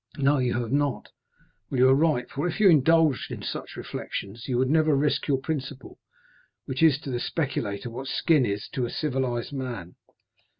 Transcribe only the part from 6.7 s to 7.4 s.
is to the